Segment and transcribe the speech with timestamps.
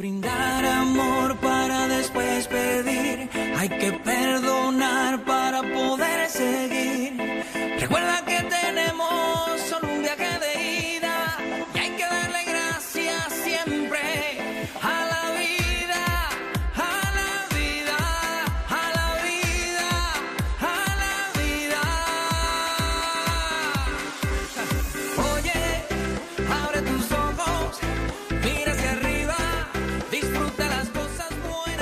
[0.00, 0.39] brindar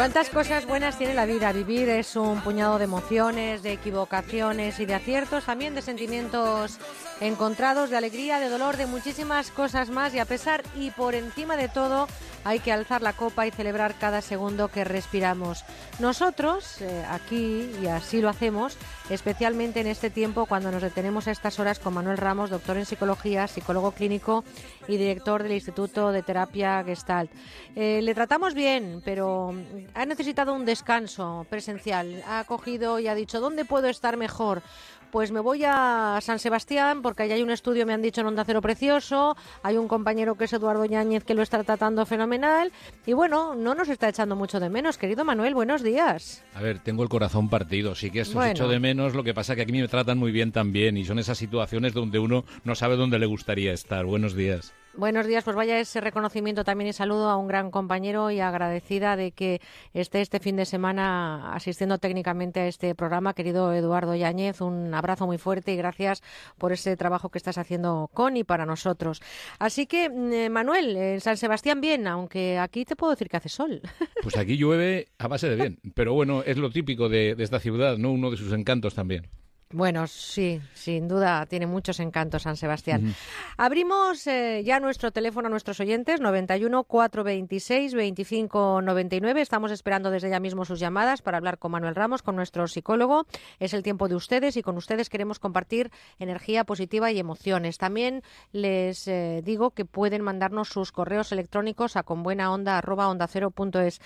[0.08, 1.53] ¿Cuántas cosas buenas tiene la vida?
[1.53, 6.79] Vivir es un puñado de emociones, de equivocaciones y de aciertos, también de sentimientos
[7.21, 11.58] encontrados, de alegría, de dolor, de muchísimas cosas más y a pesar y por encima
[11.58, 12.08] de todo
[12.48, 15.66] hay que alzar la copa y celebrar cada segundo que respiramos.
[15.98, 18.79] Nosotros, eh, aquí, y así lo hacemos,
[19.11, 22.86] especialmente en este tiempo cuando nos detenemos a estas horas con Manuel Ramos, doctor en
[22.86, 24.44] psicología, psicólogo clínico
[24.86, 27.30] y director del Instituto de Terapia Gestalt.
[27.76, 29.54] Eh, le tratamos bien, pero
[29.92, 32.25] ha necesitado un descanso presencial.
[32.27, 34.62] Ha cogido y ha dicho, ¿dónde puedo estar mejor?
[35.11, 38.27] Pues me voy a San Sebastián porque allá hay un estudio, me han dicho, en
[38.27, 39.37] Onda Cero Precioso.
[39.62, 42.73] Hay un compañero que es Eduardo Yáñez que lo está tratando fenomenal.
[43.06, 44.98] Y bueno, no nos está echando mucho de menos.
[44.98, 46.45] Querido Manuel, buenos días.
[46.55, 47.95] A ver, tengo el corazón partido.
[47.95, 48.51] Sí que esto Bueno.
[48.53, 49.14] echo de menos.
[49.14, 50.98] Lo que pasa que aquí me tratan muy bien también.
[50.98, 54.05] Y son esas situaciones donde uno no sabe dónde le gustaría estar.
[54.05, 54.75] Buenos días.
[54.94, 59.17] Buenos días, pues vaya ese reconocimiento también y saludo a un gran compañero y agradecida
[59.17, 59.61] de que
[59.95, 64.61] esté este fin de semana asistiendo técnicamente a este programa, querido Eduardo Yáñez.
[64.61, 66.22] Un abrazo muy fuerte y gracias
[66.56, 69.22] por ese trabajo que estás haciendo con y para nosotros.
[69.58, 73.36] Así que, mm, eh, Manuel, en San Sebastián bien, aunque aquí te puedo decir que
[73.36, 73.80] hace sol.
[74.23, 75.78] Pues aquí llueve a base de bien.
[75.95, 78.11] Pero bueno, es lo típico de, de esta ciudad, ¿no?
[78.11, 79.28] Uno de sus encantos también.
[79.70, 83.14] Bueno, sí, sin duda tiene muchos encantos San Sebastián.
[83.58, 89.42] Abrimos eh, ya nuestro teléfono a nuestros oyentes, 91 426 25 99.
[89.42, 93.27] Estamos esperando desde ya mismo sus llamadas para hablar con Manuel Ramos, con nuestro psicólogo.
[93.58, 97.77] Es el tiempo de ustedes y con ustedes queremos compartir energía positiva y emociones.
[97.77, 104.01] También les eh, digo que pueden mandarnos sus correos electrónicos a conbuenaonda@ondacero.es.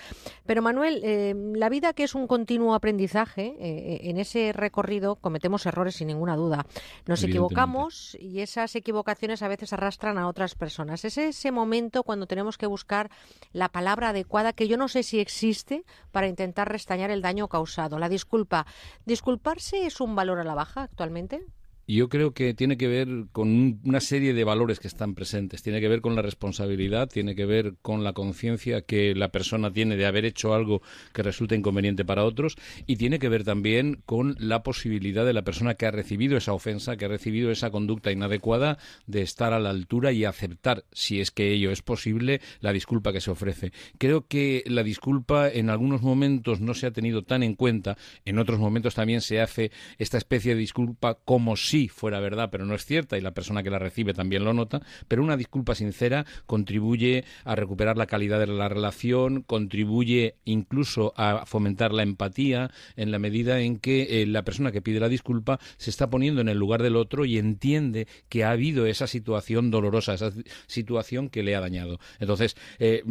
[0.45, 5.95] Pero Manuel, eh, la vida que es un continuo aprendizaje, en ese recorrido cometemos errores
[5.95, 6.65] sin ninguna duda.
[7.05, 11.05] Nos equivocamos y esas equivocaciones a veces arrastran a otras personas.
[11.05, 13.09] Es ese momento cuando tenemos que buscar
[13.51, 17.99] la palabra adecuada que yo no sé si existe para intentar restañar el daño causado.
[17.99, 18.65] La disculpa.
[19.05, 21.45] ¿Disculparse es un valor a la baja actualmente?
[21.85, 25.61] Yo creo que tiene que ver con un- una serie de valores que están presentes.
[25.63, 29.71] Tiene que ver con la responsabilidad, tiene que ver con la conciencia que la persona
[29.73, 30.81] tiene de haber hecho algo
[31.13, 32.55] que resulta inconveniente para otros
[32.87, 36.53] y tiene que ver también con la posibilidad de la persona que ha recibido esa
[36.53, 41.19] ofensa, que ha recibido esa conducta inadecuada, de estar a la altura y aceptar, si
[41.19, 43.73] es que ello es posible, la disculpa que se ofrece.
[43.97, 48.39] Creo que la disculpa en algunos momentos no se ha tenido tan en cuenta, en
[48.39, 52.75] otros momentos también se hace esta especie de disculpa como si fuera verdad, pero no
[52.75, 56.25] es cierta y la persona que la recibe también lo nota, pero una disculpa sincera
[56.45, 63.11] contribuye a recuperar la calidad de la relación, contribuye incluso a fomentar la empatía en
[63.11, 66.49] la medida en que eh, la persona que pide la disculpa se está poniendo en
[66.49, 70.31] el lugar del otro y entiende que ha habido esa situación dolorosa, esa
[70.67, 71.99] situación que le ha dañado.
[72.19, 73.03] Entonces, eh,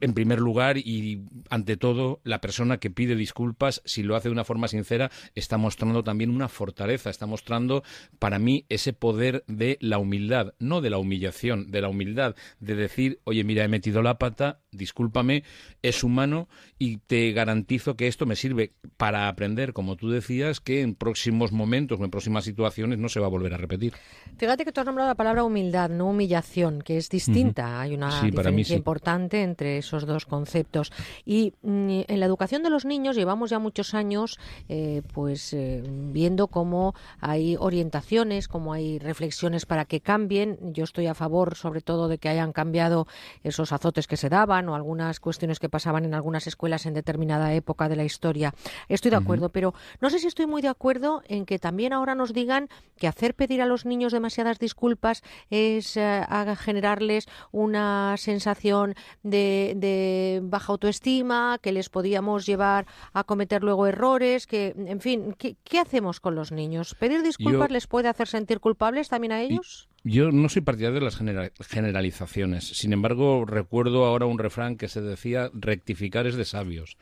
[0.00, 4.32] en primer lugar y ante todo, la persona que pide disculpas, si lo hace de
[4.32, 7.82] una forma sincera, está mostrando también una fortaleza, está mostrando
[8.18, 12.74] para mí ese poder de la humildad, no de la humillación, de la humildad, de
[12.74, 15.44] decir, oye, mira, he metido la pata, discúlpame,
[15.82, 16.48] es humano
[16.78, 21.52] y te garantizo que esto me sirve para aprender, como tú decías, que en próximos
[21.52, 23.94] momentos o en próximas situaciones no se va a volver a repetir.
[24.36, 27.80] Fíjate que tú has nombrado la palabra humildad, no humillación, que es distinta.
[27.80, 28.78] Hay una Sí, diferencia sí.
[28.78, 30.92] importante entre esos dos conceptos.
[31.24, 35.82] Y mm, en la educación de los niños llevamos ya muchos años eh, pues eh,
[35.86, 40.58] viendo cómo hay orientaciones, cómo hay reflexiones para que cambien.
[40.72, 43.06] Yo estoy a favor sobre todo de que hayan cambiado
[43.42, 47.52] esos azotes que se daban o algunas cuestiones que pasaban en algunas escuelas en determinada
[47.54, 48.54] época de la historia.
[48.88, 52.14] Estoy de acuerdo, pero no sé si estoy muy de acuerdo en que también ahora
[52.14, 58.14] nos digan que hacer pedir a los niños demasiadas disculpas es eh, a generarles una
[58.18, 65.00] sensación de, de baja autoestima, que les podíamos llevar a cometer luego errores, que, en
[65.00, 66.94] fin, ¿qué, qué hacemos con los niños?
[66.94, 69.87] ¿Pedir disculpas Yo- les puede hacer sentir culpables también a ellos?
[70.04, 71.18] Yo no soy partidario de las
[71.66, 72.68] generalizaciones.
[72.68, 76.96] Sin embargo, recuerdo ahora un refrán que se decía rectificar es de sabios.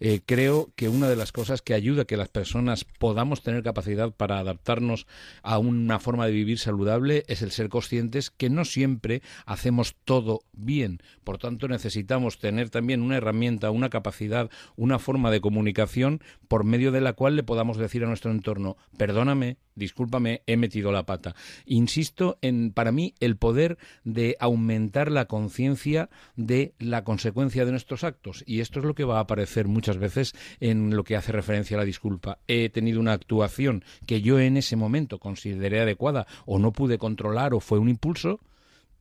[0.00, 3.62] Eh, creo que una de las cosas que ayuda a que las personas podamos tener
[3.62, 5.06] capacidad para adaptarnos
[5.42, 10.42] a una forma de vivir saludable es el ser conscientes que no siempre hacemos todo
[10.52, 10.98] bien.
[11.24, 16.92] Por tanto, necesitamos tener también una herramienta, una capacidad, una forma de comunicación por medio
[16.92, 21.34] de la cual le podamos decir a nuestro entorno, perdóname, discúlpame, he metido la pata.
[21.64, 28.04] Insisto en, para mí, el poder de aumentar la conciencia de la consecuencia de nuestros
[28.04, 28.44] actos.
[28.46, 31.76] Y esto es lo que va a aparecer muchas veces en lo que hace referencia
[31.76, 32.38] a la disculpa.
[32.46, 37.54] He tenido una actuación que yo en ese momento consideré adecuada o no pude controlar
[37.54, 38.40] o fue un impulso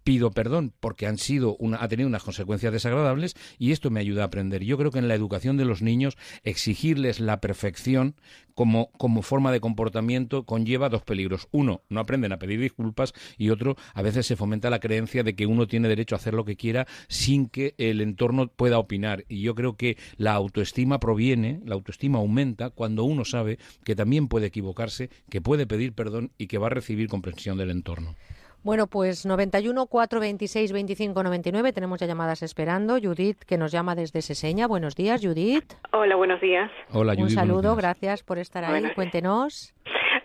[0.03, 4.23] pido perdón porque han sido una, ha tenido unas consecuencias desagradables y esto me ayuda
[4.23, 4.63] a aprender.
[4.63, 8.15] Yo creo que en la educación de los niños exigirles la perfección
[8.53, 11.47] como, como forma de comportamiento conlleva dos peligros.
[11.51, 15.35] Uno, no aprenden a pedir disculpas y otro, a veces se fomenta la creencia de
[15.35, 19.25] que uno tiene derecho a hacer lo que quiera sin que el entorno pueda opinar.
[19.29, 24.27] Y yo creo que la autoestima proviene, la autoestima aumenta cuando uno sabe que también
[24.27, 28.15] puede equivocarse, que puede pedir perdón y que va a recibir comprensión del entorno.
[28.63, 31.73] Bueno, pues 91 426 25 99.
[31.73, 32.99] Tenemos ya llamadas esperando.
[33.01, 34.67] Judith, que nos llama desde Seseña.
[34.67, 35.73] Buenos días, Judith.
[35.91, 36.69] Hola, buenos días.
[36.93, 37.29] Hola, Judith.
[37.29, 38.83] Un saludo, gracias por estar ahí.
[38.93, 39.73] Cuéntenos.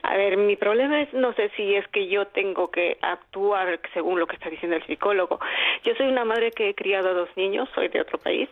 [0.03, 4.21] A ver, mi problema es, no sé si es que yo tengo que actuar según
[4.21, 5.41] lo que está diciendo el psicólogo.
[5.85, 8.49] Yo soy una madre que he criado a dos niños, soy de otro país.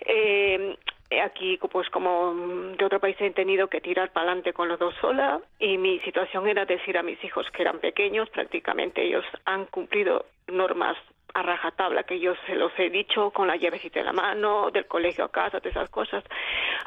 [0.00, 0.76] Eh,
[1.22, 2.34] aquí pues como
[2.76, 5.98] de otro país he tenido que tirar para adelante con los dos sola y mi
[6.00, 10.96] situación era decir a mis hijos que eran pequeños, prácticamente ellos han cumplido normas
[11.34, 14.86] a rajatabla que yo se los he dicho con la llavecita en la mano, del
[14.86, 16.22] colegio a casa, de esas cosas,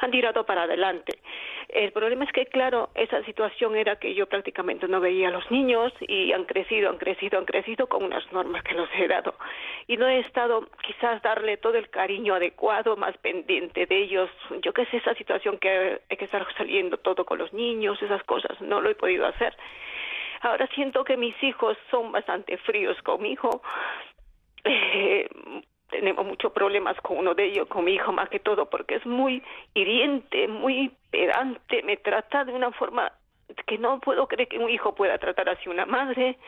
[0.00, 1.18] han tirado para adelante.
[1.68, 5.50] El problema es que, claro, esa situación era que yo prácticamente no veía a los
[5.50, 9.34] niños y han crecido, han crecido, han crecido con unas normas que los he dado.
[9.86, 14.30] Y no he estado quizás darle todo el cariño adecuado, más pendiente de ellos.
[14.62, 18.22] Yo qué sé, esa situación que hay que estar saliendo todo con los niños, esas
[18.24, 19.54] cosas, no lo he podido hacer.
[20.40, 23.60] Ahora siento que mis hijos son bastante fríos conmigo
[24.64, 25.28] eh,
[25.98, 29.04] tenemos muchos problemas con uno de ellos, con mi hijo más que todo, porque es
[29.04, 29.42] muy
[29.74, 33.10] hiriente, muy pedante, me trata de una forma
[33.66, 36.38] que no puedo creer que un hijo pueda tratar así una madre.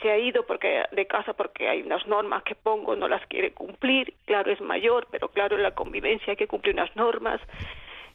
[0.00, 3.52] Se ha ido porque de casa porque hay unas normas que pongo, no las quiere
[3.52, 4.14] cumplir.
[4.24, 7.42] Claro, es mayor, pero claro, en la convivencia hay que cumplir unas normas.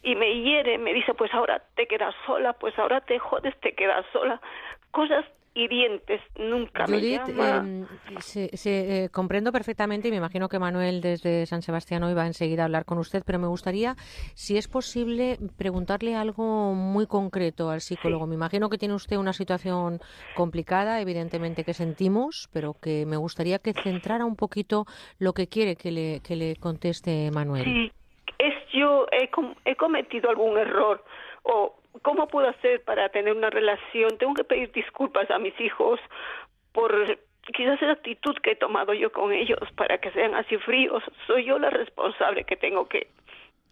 [0.02, 3.76] Y me hiere, me dice, pues ahora te quedas sola, pues ahora te jodes, te
[3.76, 4.42] quedas sola.
[4.90, 5.24] Cosas
[5.56, 7.66] hirientes, nunca me llama.
[8.36, 12.64] Eh, se, comprendo perfectamente y me imagino que Manuel desde San Sebastián hoy va enseguida
[12.64, 13.96] a hablar con usted, pero me gustaría,
[14.34, 18.28] si es posible, preguntarle algo muy concreto al psicólogo.
[18.28, 20.00] Me imagino que tiene usted una situación
[20.36, 24.86] complicada, evidentemente que sentimos, pero que me gustaría que centrara un poquito
[25.20, 27.64] lo que quiere que le, que le conteste Manuel.
[27.64, 27.92] Sí,
[28.40, 29.30] es yo he,
[29.66, 31.04] he cometido algún error
[31.44, 34.18] o ¿cómo puedo hacer para tener una relación?
[34.18, 36.00] Tengo que pedir disculpas a mis hijos
[36.72, 36.92] por
[37.56, 41.04] quizás esa actitud que he tomado yo con ellos para que sean así fríos.
[41.28, 43.08] Soy yo la responsable que tengo que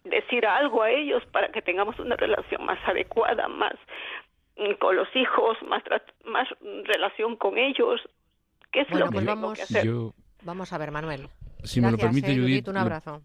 [0.04, 3.74] decir algo a ellos para que tengamos una relación más adecuada, más
[4.56, 5.82] mm, con los hijos, más
[6.24, 6.48] más
[6.84, 8.00] relación con ellos.
[8.70, 9.86] ¿Qué es lo que pues tengo que hacer?
[10.44, 11.28] Vamos a ver, Manuel.
[11.62, 13.22] Si me lo permite, eh, Judith, un abrazo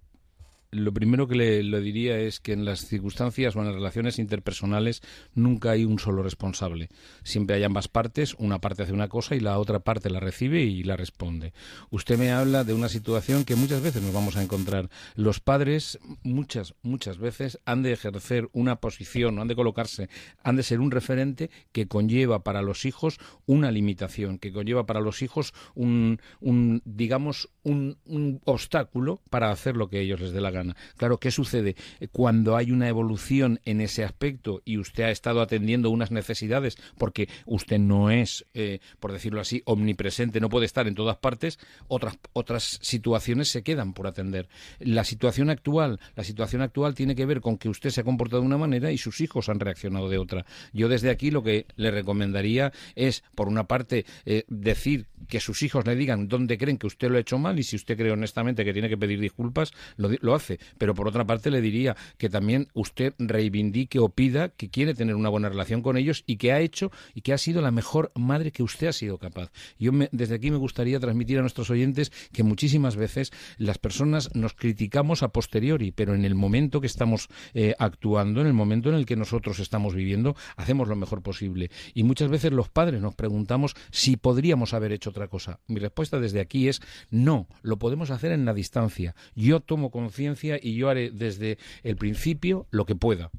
[0.72, 5.02] lo primero que le, diría es que en las circunstancias o en las relaciones interpersonales
[5.34, 6.90] nunca hay un solo responsable.
[7.24, 10.64] Siempre hay ambas partes, una parte hace una cosa y la otra parte la recibe
[10.64, 11.54] y la responde.
[11.90, 14.90] Usted me habla de una situación que muchas veces nos vamos a encontrar.
[15.16, 20.10] Los padres muchas, muchas veces han de ejercer una posición, han de colocarse,
[20.44, 25.00] han de ser un referente que conlleva para los hijos una limitación, que conlleva para
[25.00, 30.42] los hijos un, un digamos, un, un obstáculo para hacer lo que ellos les dé
[30.42, 30.57] la gana
[30.98, 31.76] Claro, ¿qué sucede?
[32.12, 37.30] Cuando hay una evolución en ese aspecto y usted ha estado atendiendo unas necesidades porque
[37.46, 42.18] usted no es, eh, por decirlo así, omnipresente, no puede estar en todas partes, otras,
[42.34, 44.48] otras situaciones se quedan por atender.
[44.80, 48.42] La situación actual, la situación actual tiene que ver con que usted se ha comportado
[48.42, 50.46] de una manera y sus hijos han reaccionado de otra.
[50.74, 55.62] Yo desde aquí lo que le recomendaría es, por una parte, eh, decir que sus
[55.64, 58.12] hijos le digan dónde creen que usted lo ha hecho mal y si usted cree
[58.12, 60.47] honestamente que tiene que pedir disculpas, lo, lo hace
[60.78, 65.16] Pero por otra parte le diría que también usted reivindique o pida que quiere tener
[65.16, 68.12] una buena relación con ellos y que ha hecho y que ha sido la mejor
[68.16, 69.52] madre que usted ha sido capaz.
[69.80, 74.54] Yo desde aquí me gustaría transmitir a nuestros oyentes que muchísimas veces las personas nos
[74.54, 78.96] criticamos a posteriori, pero en el momento que estamos eh, actuando, en el momento en
[78.96, 81.70] el que nosotros estamos viviendo, hacemos lo mejor posible.
[81.94, 85.60] Y muchas veces los padres nos preguntamos si podríamos haber hecho otra cosa.
[85.68, 89.16] Mi respuesta desde aquí es no, lo podemos hacer en la distancia.
[89.36, 93.32] Yo tomo conciencia y yo haré desde el principio lo que pueda.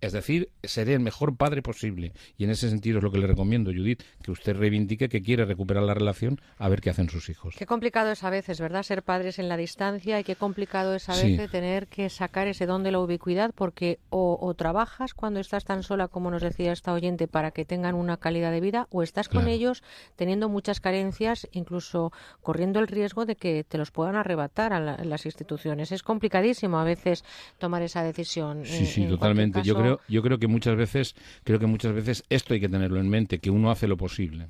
[0.00, 2.12] Es decir, seré el mejor padre posible.
[2.36, 5.44] Y en ese sentido es lo que le recomiendo, Judith, que usted reivindique que quiere
[5.44, 7.54] recuperar la relación a ver qué hacen sus hijos.
[7.58, 8.84] Qué complicado es a veces, ¿verdad?
[8.84, 12.66] Ser padres en la distancia y qué complicado es a veces tener que sacar ese
[12.66, 16.92] don de la ubicuidad porque o, trabajas cuando estás tan sola, como nos decía esta
[16.92, 19.82] oyente, para que tengan una calidad de vida, o estás con ellos
[20.16, 22.12] teniendo muchas carencias, incluso
[22.42, 25.92] corriendo el riesgo de que te los puedan arrebatar a las instituciones.
[25.92, 27.24] Es complicadísimo a veces
[27.58, 28.64] tomar esa decisión.
[28.64, 29.62] Sí, sí, totalmente.
[29.62, 31.14] Yo creo yo creo que muchas veces,
[31.44, 34.48] creo que muchas veces esto hay que tenerlo en mente, que uno hace lo posible.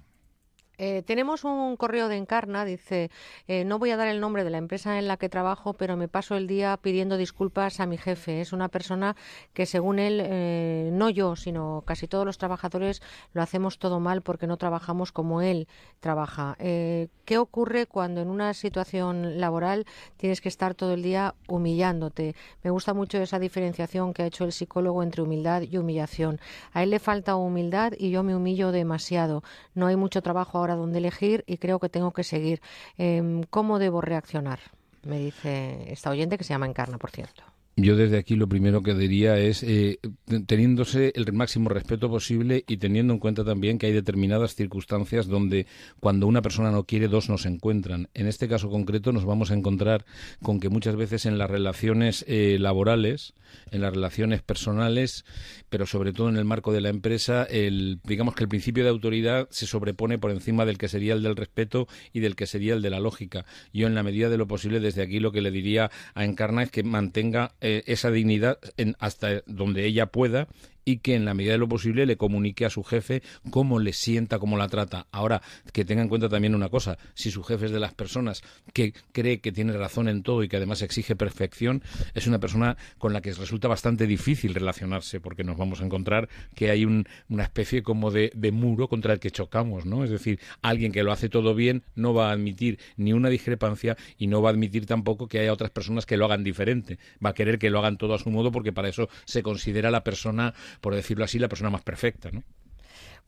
[0.79, 3.11] Eh, tenemos un correo de Encarna, dice,
[3.49, 5.97] eh, no voy a dar el nombre de la empresa en la que trabajo, pero
[5.97, 8.41] me paso el día pidiendo disculpas a mi jefe.
[8.41, 9.17] Es una persona
[9.55, 14.23] que, según él, eh, no yo, sino casi todos los trabajadores lo hacemos todo mal
[14.23, 15.67] porque no trabajamos como él
[15.99, 16.57] trabaja.
[16.59, 19.85] ¿Qué ocurre cuando en una situación laboral
[20.17, 22.37] tienes que estar todo el día humillándote?
[22.63, 26.41] Me gusta mucho esa diferenciación que ha hecho el psicólogo entre humildad y humillación.
[26.73, 29.43] A él le falta humildad y yo me humillo demasiado.
[29.75, 32.61] No hay mucho trabajo ahora donde elegir y creo que tengo que seguir.
[32.97, 34.61] Em, ¿Cómo debo reaccionar?
[35.05, 37.45] Me dice esta oyente que se llama Encarna, por cierto.
[37.81, 40.01] Yo desde aquí lo primero que diría es eh,
[40.49, 45.69] teniéndose el máximo respeto posible y teniendo en cuenta también que hay determinadas circunstancias donde
[46.01, 48.09] cuando una persona no quiere dos no se encuentran.
[48.15, 50.05] En este caso concreto nos vamos a encontrar
[50.43, 53.35] con que muchas veces en las relaciones eh, laborales,
[53.71, 55.25] en las relaciones personales,
[55.69, 58.91] pero sobre todo en el marco de la empresa, el, digamos que el principio de
[58.91, 62.75] autoridad se sobrepone por encima del que sería el del respeto y del que sería
[62.75, 63.47] el de la lógica.
[63.73, 66.65] Yo en la medida de lo posible desde aquí lo que le diría a Encarna
[66.65, 70.49] es que mantenga eh, esa dignidad en, hasta donde ella pueda
[70.89, 73.93] y que en la medida de lo posible le comunique a su jefe cómo le
[73.93, 75.07] sienta, cómo la trata.
[75.13, 75.43] Ahora,
[75.75, 78.43] que tenga en cuenta también una cosa, si su jefe es de las personas
[78.73, 81.83] que cree que tiene razón en todo y que además exige perfección,
[82.15, 86.31] es una persona con la que resulta bastante difícil relacionarse porque nos vamos a encontrar
[86.55, 90.05] que hay una especie como de, de muro contra el que chocamos, ¿no?
[90.05, 93.99] Es decir, alguien que lo hace todo bien no va a admitir ni una discrepancia
[94.17, 96.99] y no va a admitir tampoco que haya otras personas que lo hagan diferente.
[97.23, 99.91] Va a querer que lo hagan todo a su modo porque para eso se considera
[99.91, 102.43] la persona por decirlo así, la persona más perfecta, ¿no?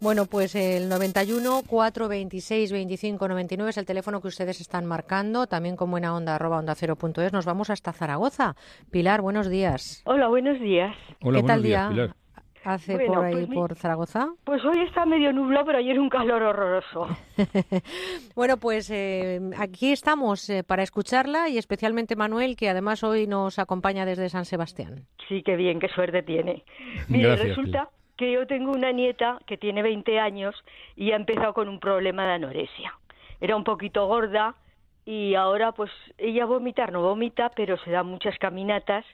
[0.00, 5.76] Bueno, pues el 91 426 25 99 es el teléfono que ustedes están marcando, también
[5.76, 7.34] con buena onda arroba onda cero punto es.
[7.34, 8.56] Nos vamos hasta Zaragoza.
[8.90, 10.00] Pilar, buenos días.
[10.06, 10.96] Hola, buenos días.
[11.20, 12.14] Hola, ¿Qué tal día
[12.64, 14.28] hace por ahí, pues por Zaragoza?
[14.44, 17.08] Pues hoy está medio nublado, pero ayer un calor horroroso.
[18.34, 23.58] bueno, pues eh, aquí estamos eh, para escucharla y especialmente Manuel, que además hoy nos
[23.58, 25.06] acompaña desde San Sebastián.
[25.28, 26.64] Sí, qué bien, qué suerte tiene.
[27.08, 30.54] Mire, resulta que yo tengo una nieta que tiene 20 años
[30.94, 32.92] y ha empezado con un problema de anorexia.
[33.40, 34.54] Era un poquito gorda
[35.06, 39.06] y ahora pues ella vomitar no vomita, pero se da muchas caminatas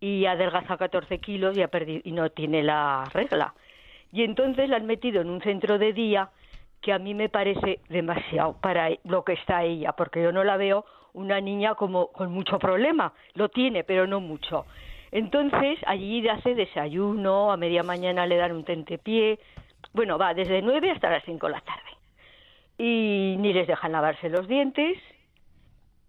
[0.00, 3.54] y ha adelgazado 14 kilos y, ha perdido, y no tiene la regla.
[4.12, 6.30] Y entonces la han metido en un centro de día
[6.80, 10.56] que a mí me parece demasiado para lo que está ella, porque yo no la
[10.56, 13.12] veo una niña como con mucho problema.
[13.34, 14.66] Lo tiene, pero no mucho.
[15.12, 19.38] Entonces, allí hace desayuno, a media mañana le dan un tentepié.
[19.92, 21.90] Bueno, va desde nueve hasta las cinco de la tarde.
[22.78, 24.96] Y ni les dejan lavarse los dientes,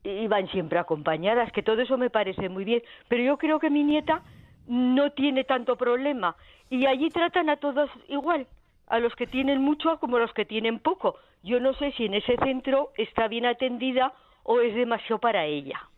[0.03, 2.81] y van siempre acompañadas, que todo eso me parece muy bien.
[3.07, 4.23] Pero yo creo que mi nieta
[4.67, 6.35] no tiene tanto problema.
[6.69, 8.47] Y allí tratan a todos igual,
[8.87, 11.17] a los que tienen mucho como a los que tienen poco.
[11.43, 15.90] Yo no sé si en ese centro está bien atendida o es demasiado para ella.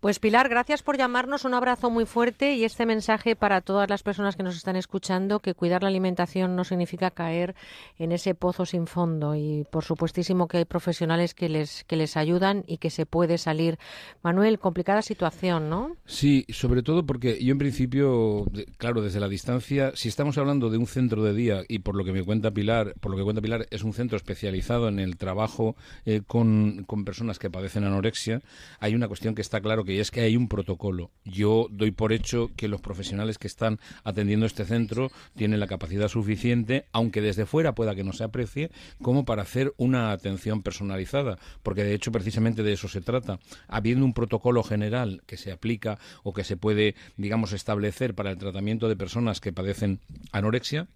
[0.00, 4.02] Pues Pilar, gracias por llamarnos, un abrazo muy fuerte y este mensaje para todas las
[4.02, 7.54] personas que nos están escuchando, que cuidar la alimentación no significa caer
[7.98, 12.16] en ese pozo sin fondo y por supuestísimo que hay profesionales que les, que les
[12.16, 13.78] ayudan y que se puede salir.
[14.22, 15.98] Manuel, complicada situación, ¿no?
[16.06, 18.46] Sí, sobre todo porque yo en principio,
[18.78, 22.06] claro, desde la distancia, si estamos hablando de un centro de día y por lo
[22.06, 25.18] que me cuenta Pilar, por lo que cuenta Pilar, es un centro especializado en el
[25.18, 25.76] trabajo
[26.06, 28.40] eh, con, con personas que padecen anorexia,
[28.78, 31.10] hay una cuestión que está claro que que es que hay un protocolo.
[31.24, 36.06] Yo doy por hecho que los profesionales que están atendiendo este centro tienen la capacidad
[36.06, 38.70] suficiente, aunque desde fuera pueda que no se aprecie,
[39.02, 43.40] como para hacer una atención personalizada, porque de hecho precisamente de eso se trata.
[43.66, 48.38] Habiendo un protocolo general que se aplica o que se puede, digamos, establecer para el
[48.38, 49.98] tratamiento de personas que padecen
[50.30, 50.86] anorexia,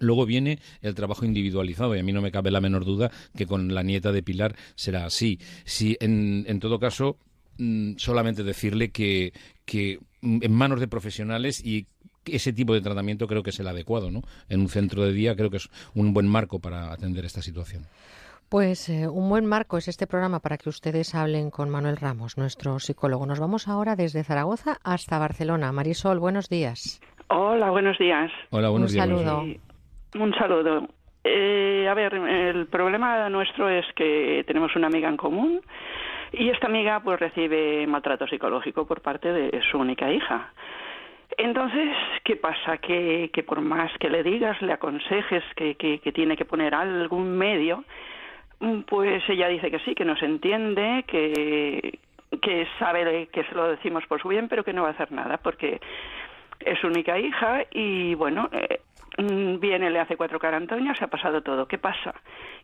[0.00, 3.46] Luego viene el trabajo individualizado y a mí no me cabe la menor duda que
[3.46, 5.38] con la nieta de Pilar será así.
[5.64, 7.16] Si en, en todo caso
[7.58, 9.32] mm, solamente decirle que,
[9.64, 11.86] que en manos de profesionales y
[12.26, 14.22] ese tipo de tratamiento creo que es el adecuado, ¿no?
[14.48, 17.84] En un centro de día creo que es un buen marco para atender esta situación.
[18.48, 22.38] Pues eh, un buen marco es este programa para que ustedes hablen con Manuel Ramos,
[22.38, 23.26] nuestro psicólogo.
[23.26, 25.72] Nos vamos ahora desde Zaragoza hasta Barcelona.
[25.72, 27.00] Marisol, buenos días.
[27.28, 28.30] Hola, buenos días.
[28.50, 29.08] Hola, buenos un días.
[29.08, 29.44] Saludo.
[30.20, 30.88] Un saludo.
[31.24, 35.60] Eh, a ver, el problema nuestro es que tenemos una amiga en común
[36.38, 40.52] y esta amiga pues recibe maltrato psicológico por parte de su única hija.
[41.36, 42.78] Entonces, ¿qué pasa?
[42.78, 47.84] Que, que por más que le digas, le aconsejes que, tiene que poner algún medio,
[48.60, 51.98] mm, pues ella dice que sí, que nos entiende, que,
[52.78, 55.38] sabe que se lo decimos por su bien, pero que no va a hacer nada
[55.38, 55.80] porque
[56.60, 58.80] es su única hija y bueno, eh,
[59.16, 61.66] viene, le hace cuatro carantoñas, ha pasado todo.
[61.68, 62.14] ¿Qué pasa?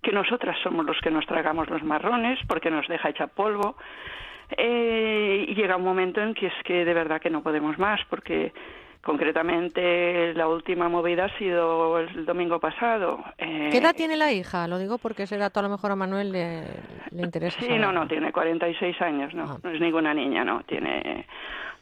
[0.03, 3.77] Que nosotras somos los que nos tragamos los marrones porque nos deja hecha polvo.
[4.57, 8.01] Eh, y llega un momento en que es que de verdad que no podemos más
[8.11, 8.53] porque
[9.03, 13.23] concretamente la última movida ha sido el domingo pasado.
[13.39, 14.67] Eh, ¿Qué edad tiene la hija?
[14.69, 16.63] Lo digo porque ese dato a lo mejor a Manuel le,
[17.13, 17.59] le interesa.
[17.61, 17.81] Sí, saber.
[17.81, 19.57] no, no, tiene 46 años, no, Ah.
[19.63, 21.27] no es ninguna niña, no, tiene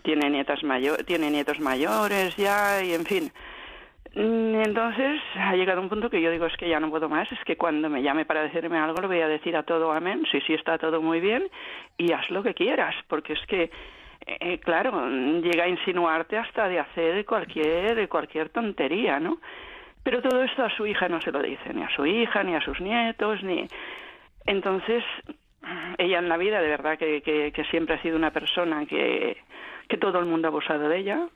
[0.02, 3.32] tiene nietas mayor, tiene nietos mayores ya y en fin.
[4.15, 7.31] Mm, Entonces ha llegado un punto que yo digo es que ya no puedo más,
[7.31, 10.25] es que cuando me llame para decirme algo le voy a decir a todo amén,
[10.31, 11.49] sí, sí está todo muy bien
[11.99, 13.71] y haz lo que quieras, porque es que
[14.27, 15.09] eh, claro,
[15.41, 19.38] llega a insinuarte hasta de hacer cualquier cualquier tontería, ¿no?
[20.03, 22.55] Pero todo esto a su hija no se lo dice, ni a su hija, ni
[22.55, 23.67] a sus nietos, ni
[24.47, 25.05] entonces
[25.99, 29.37] ella en la vida de verdad que, que, que siempre ha sido una persona que,
[29.88, 31.29] que todo el mundo ha abusado de ella,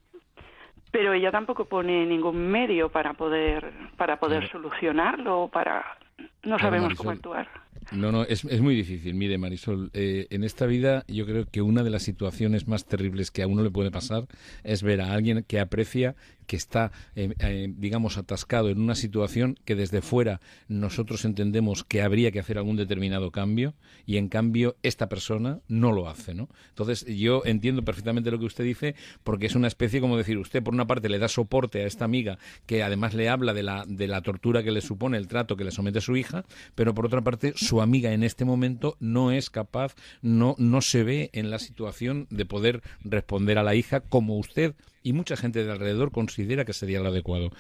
[0.93, 5.97] pero ella tampoco pone ningún medio para poder para poder solucionarlo, para
[6.45, 7.49] no sabemos cómo actuar.
[7.93, 9.15] No, no, es, es muy difícil.
[9.15, 13.31] Mire, Marisol, eh, en esta vida yo creo que una de las situaciones más terribles
[13.31, 14.27] que a uno le puede pasar
[14.65, 19.59] es ver a alguien que aprecia que está, eh, eh, digamos, atascado en una situación
[19.65, 23.75] que desde fuera nosotros entendemos que habría que hacer algún determinado cambio
[24.07, 26.49] y en cambio esta persona no lo hace, ¿no?
[26.71, 30.63] Entonces yo entiendo perfectamente lo que usted dice porque es una especie como decir, usted
[30.63, 33.85] por una parte le da soporte a esta amiga que además le habla de la,
[33.87, 36.45] de la tortura que le supone el trato que le somete su hija,
[36.75, 41.05] pero por otra parte su amiga en este momento no es capaz, no, no se
[41.05, 45.65] ve en la situación de poder responder a la hija como usted y mucha gente
[45.65, 47.51] de alrededor considera que sería lo adecuado.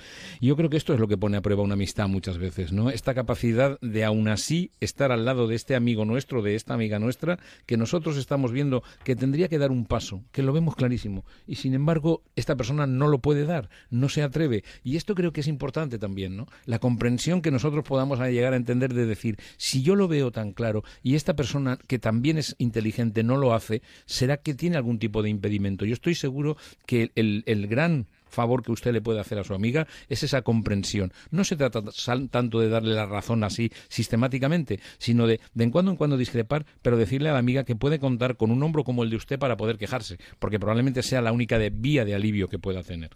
[0.40, 2.90] Yo creo que esto es lo que pone a prueba una amistad muchas veces, ¿no?
[2.90, 6.98] Esta capacidad de aún así estar al lado de este amigo nuestro, de esta amiga
[6.98, 11.24] nuestra, que nosotros estamos viendo que tendría que dar un paso, que lo vemos clarísimo,
[11.46, 14.64] y sin embargo esta persona no lo puede dar, no se atreve.
[14.85, 16.46] Y esto creo que es importante también, ¿no?
[16.64, 20.52] La comprensión que nosotros podamos llegar a entender de decir, si yo lo veo tan
[20.52, 24.98] claro y esta persona que también es inteligente no lo hace, será que tiene algún
[24.98, 25.84] tipo de impedimento.
[25.84, 29.55] Yo estoy seguro que el, el gran favor que usted le puede hacer a su
[29.55, 31.12] amiga es esa comprensión.
[31.31, 31.83] No se trata
[32.31, 36.66] tanto de darle la razón así sistemáticamente, sino de de en cuando en cuando discrepar,
[36.83, 39.38] pero decirle a la amiga que puede contar con un hombro como el de usted
[39.38, 43.11] para poder quejarse, porque probablemente sea la única de vía de alivio que pueda tener.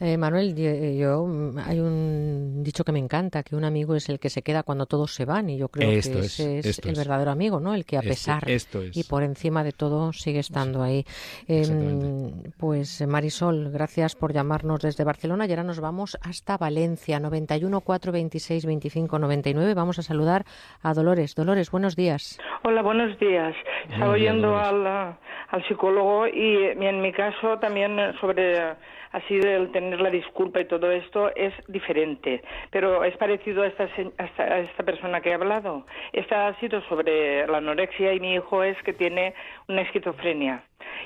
[0.00, 4.08] Eh, Manuel, yo, yo, mm, hay un dicho que me encanta, que un amigo es
[4.08, 6.58] el que se queda cuando todos se van y yo creo Esto que es, ese
[6.58, 6.98] es, el es.
[6.98, 7.72] verdadero amigo, ¿no?
[7.72, 8.96] El que a Esto- pesar esto es.
[8.96, 11.06] y por encima de todo sigue estando ahí.
[11.46, 12.50] Eh, Exactamente.
[12.56, 17.80] pues eh, Marisol, gracias por llamarnos desde Barcelona y ahora nos vamos hasta Valencia, 91
[17.80, 19.74] 426 25 99.
[19.74, 20.44] Vamos a saludar
[20.84, 21.34] a Dolores.
[21.34, 22.38] Dolores, buenos días.
[22.62, 23.56] Hola, buenos días.
[23.90, 28.74] Estaba días, oyendo al, ah, al psicólogo y eh, en mi caso también sobre eh,
[29.10, 33.88] así del tener la disculpa y todo esto es diferente, pero es parecido a esta,
[33.96, 35.86] se- a esta, a esta persona que he hablado.
[36.12, 39.34] Esta ha sido sobre la anorexia y mi hijo es que tiene
[39.68, 40.62] una esquizofrenia.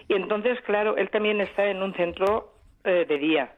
[0.09, 2.53] Y entonces, claro, él también está en un centro
[2.85, 3.53] eh, de día.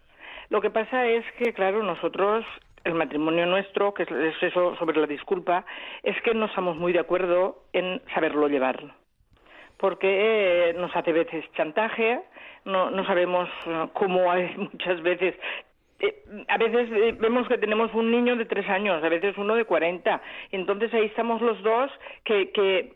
[0.52, 2.44] Lo que pasa es que, claro, nosotros,
[2.84, 5.64] el matrimonio nuestro, que es es eso sobre la disculpa,
[6.02, 8.94] es que no estamos muy de acuerdo en saberlo llevar.
[9.78, 10.08] Porque
[10.70, 12.20] eh, nos hace veces chantaje,
[12.64, 15.34] no, no sabemos eh, cómo hay muchas veces.
[16.00, 19.64] eh, a veces vemos que tenemos un niño de tres años, a veces uno de
[19.64, 20.20] cuarenta.
[20.50, 21.90] Entonces ahí estamos los dos
[22.24, 22.92] que, que,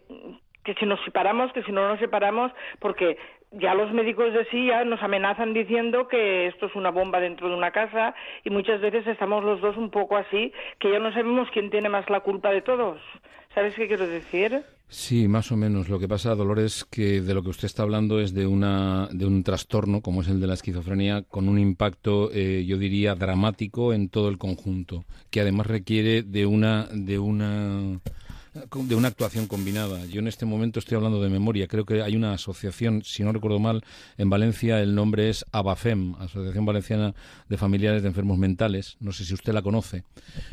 [0.63, 3.17] que si nos separamos, que si no nos separamos, porque
[3.53, 7.49] ya los médicos de sí ya nos amenazan diciendo que esto es una bomba dentro
[7.49, 11.13] de una casa y muchas veces estamos los dos un poco así, que ya no
[11.13, 13.01] sabemos quién tiene más la culpa de todos.
[13.55, 14.63] ¿Sabes qué quiero decir?
[14.89, 15.89] Sí, más o menos.
[15.89, 19.27] Lo que pasa, Dolores, que de lo que usted está hablando es de una de
[19.27, 23.93] un trastorno como es el de la esquizofrenia con un impacto, eh, yo diría, dramático
[23.93, 27.99] en todo el conjunto, que además requiere de una de una
[28.75, 30.05] de una actuación combinada.
[30.07, 31.67] Yo en este momento estoy hablando de memoria.
[31.67, 33.85] Creo que hay una asociación, si no recuerdo mal,
[34.17, 37.15] en Valencia el nombre es ABAFEM, Asociación Valenciana
[37.49, 38.97] de Familiares de Enfermos Mentales.
[39.01, 40.05] No sé si usted la conoce,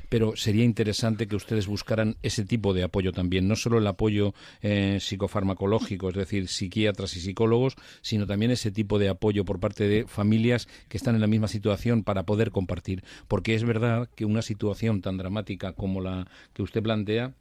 [0.09, 3.47] pero sería interesante que ustedes buscaran ese tipo de apoyo también.
[3.47, 8.99] No solo el apoyo eh, psicofarmacológico, es decir, psiquiatras y psicólogos, sino también ese tipo
[8.99, 13.03] de apoyo por parte de familias que están en la misma situación para poder compartir.
[13.27, 17.33] Porque es verdad que una situación tan dramática como la que usted plantea,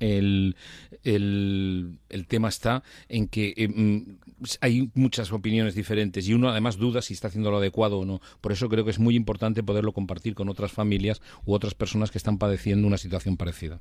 [0.00, 0.56] el,
[1.04, 4.18] el, tema está en que eh, mm,
[4.60, 8.20] hay muchas opiniones diferentes y uno además duda si está haciendo lo adecuado o no.
[8.40, 12.10] Por eso creo que es muy importante poderlo compartir con otras familias u otras personas
[12.10, 13.80] que están padeciendo una situación parecida.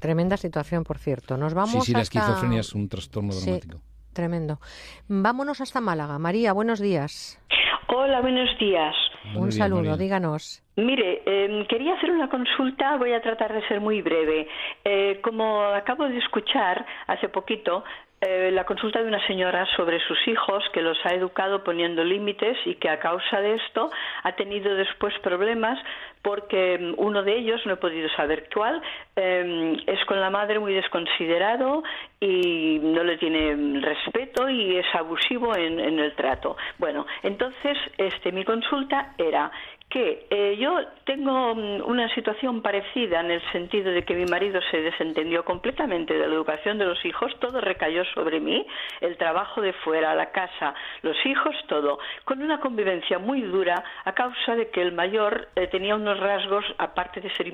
[0.00, 1.36] Tremenda situación, por cierto.
[1.36, 3.80] Nos vamos sí, sí, la esquizofrenia es un trastorno dramático.
[4.12, 4.60] Tremendo.
[5.08, 6.18] Vámonos hasta Málaga.
[6.18, 7.40] María, buenos días.
[7.88, 8.94] Hola, buenos días.
[9.34, 10.62] Un saludo, díganos.
[10.76, 14.48] Mire, em, quería hacer una consulta, voy a tratar de ser muy breve.
[14.84, 17.84] Eh, como acabo de escuchar hace poquito,
[18.20, 22.56] eh, la consulta de una señora sobre sus hijos que los ha educado poniendo límites
[22.64, 23.90] y que a causa de esto
[24.22, 25.78] ha tenido después problemas
[26.22, 28.80] porque mm, uno de ellos, no he podido saber cuál,
[29.14, 31.82] em, es con la madre muy desconsiderado
[32.18, 36.56] y no le tiene respeto y es abusivo en, en el trato.
[36.78, 39.50] Bueno, entonces este, mi consulta era
[39.88, 44.60] que eh, yo tengo mm, una situación parecida en el sentido de que mi marido
[44.70, 48.66] se desentendió completamente de la educación de los hijos, todo recayó sobre mí,
[49.00, 54.12] el trabajo de fuera, la casa, los hijos, todo, con una convivencia muy dura a
[54.12, 57.46] causa de que el mayor eh, tenía unos rasgos, aparte de ser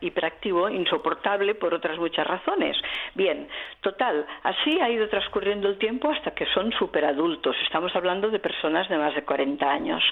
[0.00, 2.76] hiperactivo, insoportable por otras muchas razones.
[3.14, 3.48] Bien,
[3.80, 8.88] total, así ha ido transcurriendo el tiempo hasta que son superadultos, estamos hablando de personas
[8.88, 10.02] de más de 40 años.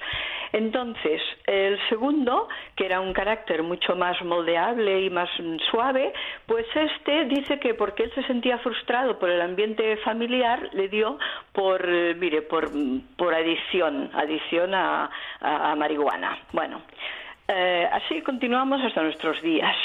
[0.53, 1.23] Entonces,
[1.67, 5.29] el segundo, que era un carácter mucho más moldeable y más
[5.71, 6.13] suave,
[6.47, 11.19] pues este dice que porque él se sentía frustrado por el ambiente familiar, le dio
[11.53, 12.71] por, eh, mire, por,
[13.17, 15.11] por adicción, adicción a,
[15.77, 16.39] marihuana.
[16.53, 16.83] Bueno,
[17.49, 19.77] eh, así continuamos hasta nuestros días.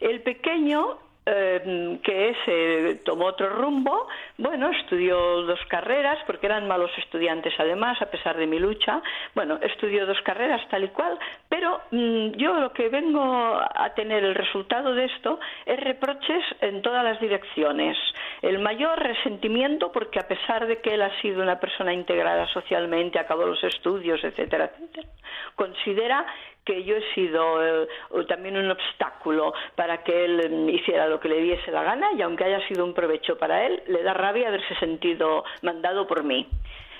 [0.00, 4.08] El pequeño eh, que ese tomó otro rumbo.
[4.36, 9.00] Bueno, estudió dos carreras, porque eran malos estudiantes además, a pesar de mi lucha.
[9.34, 14.24] Bueno, estudió dos carreras tal y cual, pero mm, yo lo que vengo a tener
[14.24, 17.96] el resultado de esto es reproches en todas las direcciones.
[18.42, 23.18] El mayor resentimiento, porque a pesar de que él ha sido una persona integrada socialmente,
[23.18, 25.08] acabó los estudios, etcétera, etcétera,
[25.54, 26.26] considera
[26.64, 27.88] que yo he sido eh,
[28.28, 32.22] también un obstáculo para que él mm, hiciera lo que le diese la gana y
[32.22, 36.48] aunque haya sido un provecho para él, le da rabia haberse sentido mandado por mí.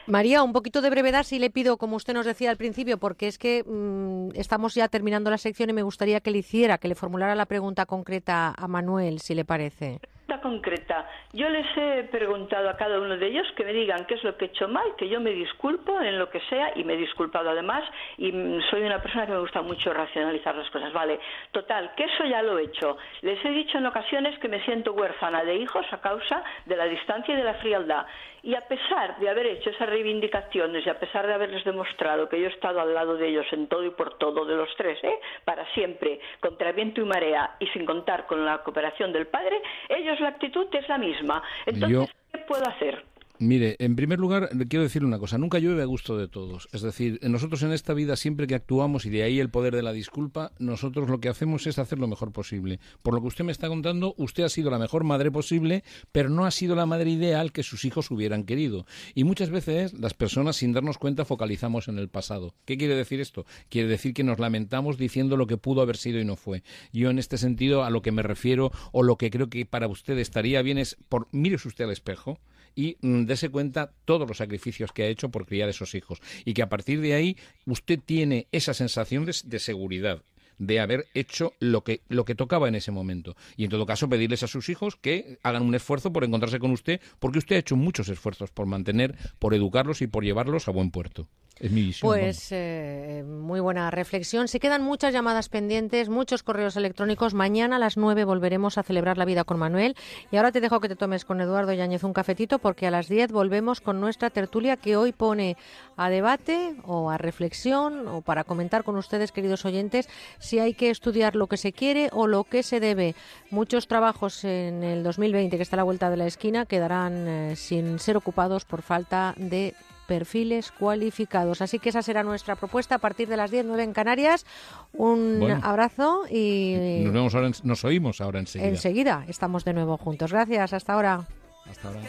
[0.06, 3.26] María, un poquito de brevedad si le pido, como usted nos decía al principio, porque
[3.26, 6.88] es que mm, estamos ya terminando la sección y me gustaría que le hiciera, que
[6.88, 10.00] le formulara la pregunta concreta a Manuel, si le parece
[10.44, 11.08] concreta.
[11.32, 14.36] Yo les he preguntado a cada uno de ellos que me digan qué es lo
[14.36, 16.96] que he hecho mal, que yo me disculpo en lo que sea y me he
[16.98, 17.82] disculpado además
[18.18, 18.30] y
[18.68, 20.92] soy una persona que me gusta mucho racionalizar las cosas.
[20.92, 21.18] Vale,
[21.50, 22.98] total, que eso ya lo he hecho.
[23.22, 26.84] Les he dicho en ocasiones que me siento huérfana de hijos a causa de la
[26.84, 28.04] distancia y de la frialdad.
[28.44, 32.38] Y a pesar de haber hecho esas reivindicaciones y a pesar de haberles demostrado que
[32.38, 35.02] yo he estado al lado de ellos en todo y por todo, de los tres,
[35.02, 35.18] ¿eh?
[35.46, 40.20] para siempre, contra viento y marea y sin contar con la cooperación del padre, ellos
[40.20, 41.42] la actitud es la misma.
[41.64, 43.02] Entonces, ¿qué puedo hacer?
[43.40, 46.68] Mire, en primer lugar, quiero decir una cosa, nunca llueve a gusto de todos.
[46.72, 49.82] Es decir, nosotros en esta vida, siempre que actuamos, y de ahí el poder de
[49.82, 52.78] la disculpa, nosotros lo que hacemos es hacer lo mejor posible.
[53.02, 56.28] Por lo que usted me está contando, usted ha sido la mejor madre posible, pero
[56.28, 58.86] no ha sido la madre ideal que sus hijos hubieran querido.
[59.16, 62.54] Y muchas veces las personas, sin darnos cuenta, focalizamos en el pasado.
[62.64, 63.46] ¿Qué quiere decir esto?
[63.68, 66.62] Quiere decir que nos lamentamos diciendo lo que pudo haber sido y no fue.
[66.92, 69.88] Yo en este sentido, a lo que me refiero, o lo que creo que para
[69.88, 72.38] usted estaría bien es, por, mírese usted al espejo,
[72.74, 76.54] y mm, dése cuenta todos los sacrificios que ha hecho por criar esos hijos y
[76.54, 80.22] que a partir de ahí usted tiene esa sensación de, seguridad
[80.58, 83.36] de haber hecho lo que, lo que tocaba en ese momento.
[83.56, 86.70] Y en todo caso, pedirles a sus hijos que hagan un esfuerzo por encontrarse con
[86.70, 90.72] usted, porque usted ha hecho muchos esfuerzos por mantener, por educarlos y por llevarlos a
[90.72, 91.28] buen puerto.
[91.60, 92.08] Es mi visión.
[92.08, 94.48] Pues eh, muy buena reflexión.
[94.48, 97.32] Se quedan muchas llamadas pendientes, muchos correos electrónicos.
[97.32, 99.94] Mañana a las 9 volveremos a celebrar la vida con Manuel.
[100.32, 103.08] Y ahora te dejo que te tomes con Eduardo Yáñez un cafetito porque a las
[103.08, 105.56] 10 volvemos con nuestra tertulia que hoy pone
[105.96, 110.08] a debate o a reflexión o para comentar con ustedes, queridos oyentes,
[110.40, 113.14] si hay que estudiar lo que se quiere o lo que se debe.
[113.50, 117.56] Muchos trabajos en el 2020, que está a la vuelta de la esquina, quedarán eh,
[117.56, 119.74] sin ser ocupados por falta de
[120.06, 121.62] perfiles cualificados.
[121.62, 124.46] Así que esa será nuestra propuesta a partir de las 10, 9 en Canarias.
[124.92, 127.02] Un abrazo y...
[127.04, 128.68] Nos, vemos ahora nos oímos ahora enseguida.
[128.68, 130.32] Enseguida estamos de nuevo juntos.
[130.32, 131.26] Gracias, hasta ahora.
[131.66, 132.00] Hasta ahora.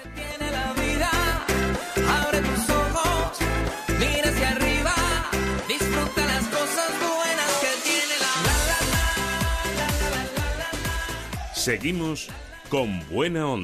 [11.65, 12.29] Seguimos
[12.69, 13.63] con buena onda.